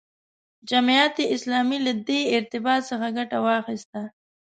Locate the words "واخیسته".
3.47-4.01